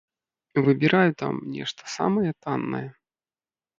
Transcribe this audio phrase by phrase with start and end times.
[0.67, 2.85] Выбіраю там нешта самае таннае.